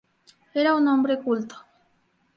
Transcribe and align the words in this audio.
Era 0.55 0.73
un 0.73 0.87
hombre 0.87 1.19
culto. 1.19 1.55